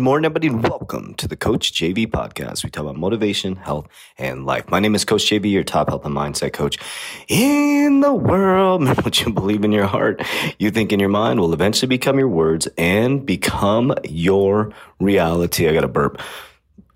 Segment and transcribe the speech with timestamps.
[0.00, 2.64] morning, everybody, and welcome to the Coach JV podcast.
[2.64, 4.70] We talk about motivation, health, and life.
[4.70, 6.78] My name is Coach JV, your top health and mindset coach
[7.28, 8.86] in the world.
[9.04, 10.22] What you believe in your heart,
[10.58, 15.68] you think in your mind will eventually become your words and become your reality.
[15.68, 16.20] I got a burp.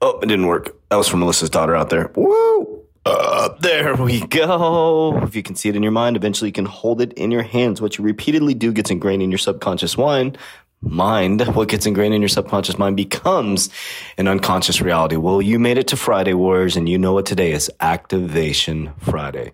[0.00, 0.76] Oh, it didn't work.
[0.90, 2.12] That was from Melissa's daughter out there.
[2.14, 2.84] Woo!
[3.06, 5.18] Uh, there we go.
[5.22, 7.42] If you can see it in your mind, eventually you can hold it in your
[7.42, 7.80] hands.
[7.80, 10.38] What you repeatedly do gets ingrained in your subconscious mind.
[10.86, 13.70] Mind, what gets ingrained in your subconscious mind becomes
[14.18, 15.16] an unconscious reality.
[15.16, 19.52] Well, you made it to Friday, Warriors, and you know what today is Activation Friday.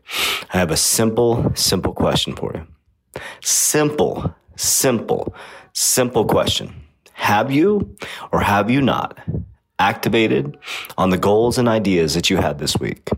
[0.52, 2.66] I have a simple, simple question for you.
[3.42, 5.34] Simple, simple,
[5.72, 6.74] simple question.
[7.12, 7.96] Have you
[8.32, 9.18] or have you not
[9.78, 10.58] activated
[10.98, 13.08] on the goals and ideas that you had this week?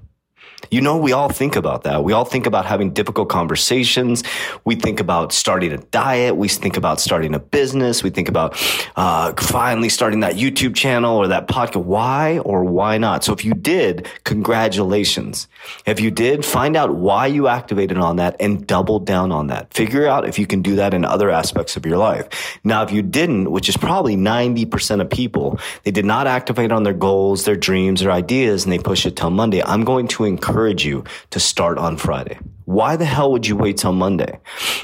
[0.71, 2.05] You know, we all think about that.
[2.05, 4.23] We all think about having difficult conversations.
[4.65, 6.37] We think about starting a diet.
[6.37, 8.03] We think about starting a business.
[8.03, 8.57] We think about
[8.97, 11.85] uh, finally starting that YouTube channel or that podcast.
[11.85, 13.25] Why or why not?
[13.25, 15.49] So if you did, congratulations.
[15.85, 19.73] If you did, find out why you activated on that and double down on that.
[19.75, 22.59] Figure out if you can do that in other aspects of your life.
[22.65, 26.83] Now, if you didn't, which is probably 90% of people, they did not activate on
[26.83, 29.63] their goals, their dreams, their ideas, and they push it till Monday.
[29.63, 32.39] I'm going to encourage encourage you to start on Friday.
[32.67, 34.39] Why the hell would you wait till Monday?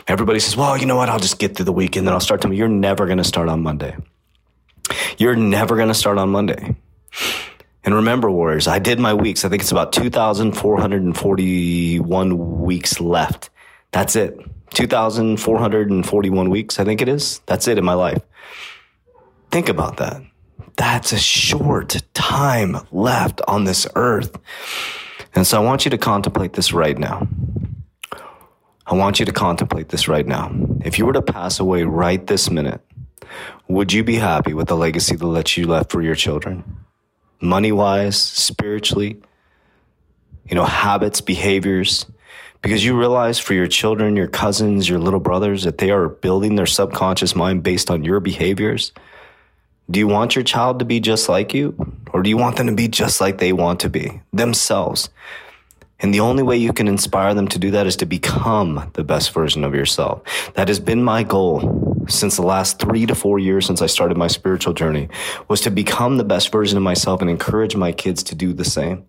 [0.07, 1.11] Everybody says, well, you know what?
[1.11, 2.57] I'll just get through the week and then I'll start tomorrow.
[2.57, 3.95] You're never going to start on Monday.
[5.19, 6.75] You're never going to start on Monday.
[7.85, 9.45] And remember, Warriors, I did my weeks.
[9.45, 13.51] I think it's about 2,441 weeks left.
[13.93, 14.39] That's it.
[14.71, 17.41] 2,441 weeks, I think it is.
[17.47, 18.23] That's it in my life.
[19.51, 20.23] Think about that.
[20.77, 24.39] That's a short time left on this earth.
[25.39, 27.29] And so I want you to contemplate this right now.
[28.85, 30.51] I want you to contemplate this right now.
[30.85, 32.81] If you were to pass away right this minute,
[33.69, 36.65] would you be happy with the legacy that you left for your children?
[37.41, 39.23] Money wise, spiritually,
[40.49, 42.05] you know, habits, behaviors,
[42.61, 46.57] because you realize for your children, your cousins, your little brothers, that they are building
[46.57, 48.91] their subconscious mind based on your behaviors.
[49.91, 51.75] Do you want your child to be just like you?
[52.13, 55.09] Or do you want them to be just like they want to be, themselves?
[56.01, 59.03] And the only way you can inspire them to do that is to become the
[59.03, 60.23] best version of yourself.
[60.55, 64.17] That has been my goal since the last three to four years since I started
[64.17, 65.09] my spiritual journey
[65.49, 68.65] was to become the best version of myself and encourage my kids to do the
[68.65, 69.05] same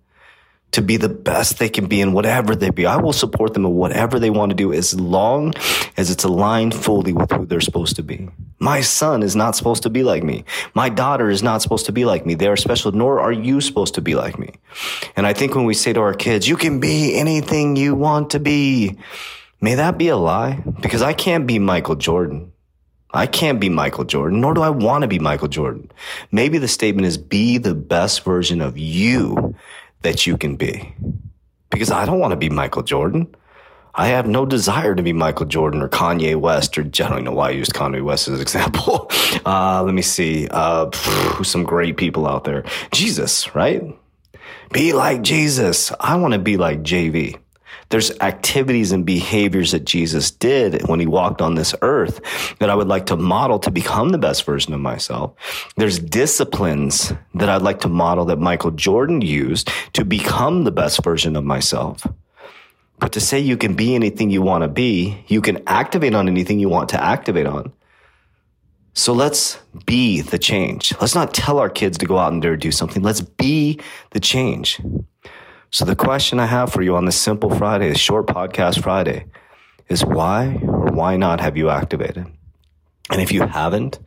[0.72, 2.86] to be the best they can be in whatever they be.
[2.86, 5.54] I will support them in whatever they want to do as long
[5.98, 8.30] as it's aligned fully with who they're supposed to be.
[8.60, 10.44] My son is not supposed to be like me.
[10.74, 12.36] My daughter is not supposed to be like me.
[12.36, 14.54] They are special, nor are you supposed to be like me.
[15.16, 18.32] And I think when we say to our kids, you can be anything you want
[18.32, 18.98] to be,
[19.62, 20.62] may that be a lie?
[20.82, 22.52] Because I can't be Michael Jordan.
[23.12, 25.90] I can't be Michael Jordan, nor do I want to be Michael Jordan.
[26.32, 29.56] Maybe the statement is be the best version of you
[30.02, 30.94] that you can be.
[31.72, 33.34] Because I don't want to be Michael Jordan.
[34.00, 37.34] I have no desire to be Michael Jordan or Kanye West, or I don't know
[37.34, 39.12] why I used Kanye West as an example.
[39.46, 40.48] Uh, let me see.
[40.50, 40.90] Uh,
[41.44, 42.64] some great people out there.
[42.92, 43.84] Jesus, right?
[44.74, 45.92] Be like Jesus.
[46.00, 47.38] I want to be like JV.
[47.90, 52.22] There's activities and behaviors that Jesus did when he walked on this earth
[52.60, 55.34] that I would like to model to become the best version of myself.
[55.78, 61.04] There's disciplines that I'd like to model that Michael Jordan used to become the best
[61.04, 62.06] version of myself.
[63.00, 66.28] But to say you can be anything you want to be, you can activate on
[66.28, 67.72] anything you want to activate on.
[68.94, 70.94] So let's be the change.
[71.00, 73.02] Let's not tell our kids to go out and do something.
[73.02, 73.80] Let's be
[74.12, 74.82] the change.
[75.72, 79.26] So the question I have for you on this simple Friday, this short podcast Friday,
[79.88, 82.26] is why or why not have you activated?
[83.12, 84.00] And if you haven't,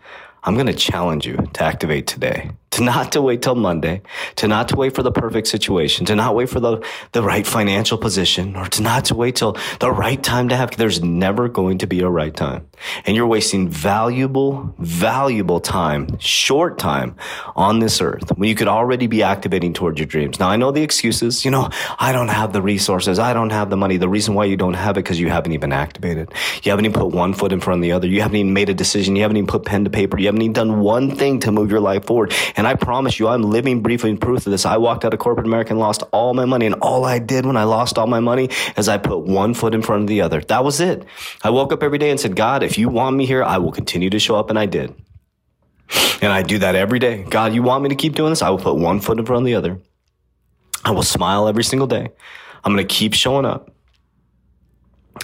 [0.42, 4.02] I'm going to challenge you to activate today to not to wait till Monday,
[4.36, 7.46] to not to wait for the perfect situation, to not wait for the, the right
[7.46, 10.76] financial position, or to not to wait till the right time to have.
[10.76, 12.66] There's never going to be a right time.
[13.04, 17.14] And you're wasting valuable, valuable time, short time
[17.54, 20.40] on this earth when you could already be activating towards your dreams.
[20.40, 21.44] Now, I know the excuses.
[21.44, 23.19] You know, I don't have the resources.
[23.19, 23.98] I don't have the money.
[23.98, 26.32] The reason why you don't have it because you haven't even activated.
[26.62, 28.08] You haven't even put one foot in front of the other.
[28.08, 29.14] You haven't even made a decision.
[29.14, 30.19] You haven't even put pen to paper.
[30.19, 32.32] You haven't even done one thing to move your life forward.
[32.56, 34.64] And And I promise you, I'm living, breathing proof of this.
[34.64, 36.66] I walked out of corporate America and lost all my money.
[36.66, 39.74] And all I did when I lost all my money is I put one foot
[39.74, 40.40] in front of the other.
[40.42, 41.04] That was it.
[41.42, 43.72] I woke up every day and said, God, if you want me here, I will
[43.72, 44.48] continue to show up.
[44.48, 44.94] And I did.
[46.22, 47.24] And I do that every day.
[47.28, 48.42] God, you want me to keep doing this?
[48.42, 49.80] I will put one foot in front of the other.
[50.84, 52.10] I will smile every single day.
[52.62, 53.72] I'm going to keep showing up.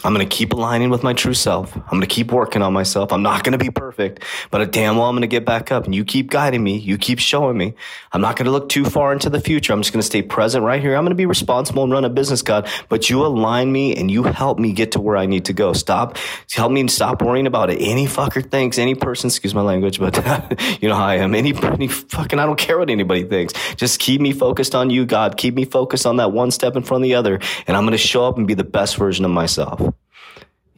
[0.04, 1.74] I'm going to keep aligning with my true self.
[1.76, 3.12] I'm going to keep working on myself.
[3.12, 5.84] I'm not going to be perfect, but damn well I'm going to get back up
[5.84, 6.78] and you keep guiding me.
[6.78, 7.74] You keep showing me.
[8.12, 9.72] I'm not going to look too far into the future.
[9.72, 10.94] I'm just going to stay present right here.
[10.94, 14.10] I'm going to be responsible and run a business, God, but you align me and
[14.10, 15.72] you help me get to where I need to go.
[15.72, 16.16] Stop,
[16.52, 17.80] help me stop worrying about it.
[17.80, 20.16] Any fucker thinks, any person, excuse my language, but
[20.80, 21.34] you know how I am.
[21.34, 23.54] Any, any fucking, I don't care what anybody thinks.
[23.76, 25.36] Just keep me focused on you, God.
[25.36, 27.40] Keep me focused on that one step in front of the other.
[27.66, 29.87] And I'm going to show up and be the best version of myself.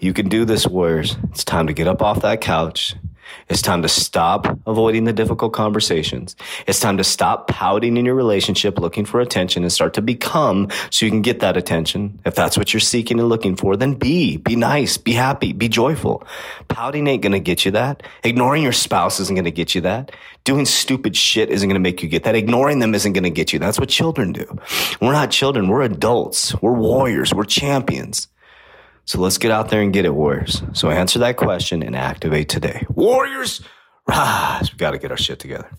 [0.01, 1.19] You can do this, Warriors.
[1.25, 2.95] It's time to get up off that couch.
[3.51, 6.37] It's time to stop avoiding the difficult conversations.
[6.67, 10.69] It's time to stop pouting in your relationship, looking for attention and start to become
[10.89, 12.19] so you can get that attention.
[12.25, 15.69] If that's what you're seeking and looking for, then be, be nice, be happy, be
[15.69, 16.27] joyful.
[16.69, 18.03] Pouting ain't going to get you that.
[18.25, 20.13] Ignoring your spouse isn't going to get you that.
[20.45, 22.35] Doing stupid shit isn't going to make you get that.
[22.35, 23.59] Ignoring them isn't going to get you.
[23.59, 24.47] That's what children do.
[25.03, 25.69] We're not children.
[25.69, 26.59] We're adults.
[26.63, 27.35] We're warriors.
[27.35, 28.29] We're champions.
[29.05, 30.63] So let's get out there and get it, Warriors.
[30.73, 32.87] So answer that question and activate today.
[32.91, 33.61] Warriors,
[34.09, 34.73] rise.
[34.73, 35.71] We got to get our shit together.